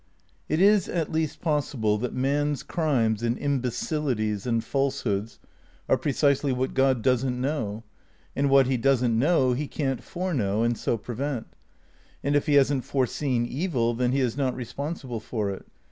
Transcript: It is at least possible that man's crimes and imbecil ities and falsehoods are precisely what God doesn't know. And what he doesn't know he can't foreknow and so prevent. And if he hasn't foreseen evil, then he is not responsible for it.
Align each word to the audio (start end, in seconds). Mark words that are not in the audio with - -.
It 0.49 0.59
is 0.59 0.89
at 0.89 1.11
least 1.11 1.41
possible 1.41 1.99
that 1.99 2.11
man's 2.11 2.63
crimes 2.63 3.21
and 3.21 3.37
imbecil 3.37 4.05
ities 4.15 4.47
and 4.47 4.63
falsehoods 4.63 5.37
are 5.87 5.95
precisely 5.95 6.51
what 6.51 6.73
God 6.73 7.03
doesn't 7.03 7.39
know. 7.39 7.83
And 8.35 8.49
what 8.49 8.65
he 8.65 8.77
doesn't 8.77 9.15
know 9.19 9.53
he 9.53 9.67
can't 9.67 10.01
foreknow 10.01 10.63
and 10.63 10.75
so 10.75 10.97
prevent. 10.97 11.55
And 12.23 12.35
if 12.35 12.47
he 12.47 12.55
hasn't 12.55 12.83
foreseen 12.83 13.45
evil, 13.45 13.93
then 13.93 14.11
he 14.11 14.21
is 14.21 14.35
not 14.35 14.55
responsible 14.55 15.19
for 15.19 15.51
it. 15.51 15.67